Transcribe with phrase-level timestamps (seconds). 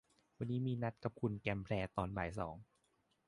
[0.37, 2.55] วันนี้มีนัดกับคุณแกมแพรตอนบ่ายสอง